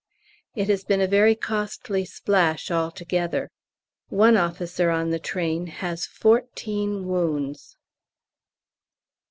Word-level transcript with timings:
It 0.55 0.67
has 0.67 0.83
been 0.83 0.99
a 0.99 1.05
very 1.05 1.35
costly 1.35 2.05
splash 2.05 2.71
altogether. 2.71 3.51
One 4.09 4.35
officer 4.35 4.89
on 4.89 5.11
the 5.11 5.19
train 5.19 5.67
has 5.67 6.07
fourteen 6.07 7.05
wounds. 7.07 7.77